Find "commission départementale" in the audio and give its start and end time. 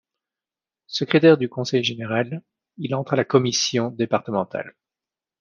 3.23-4.75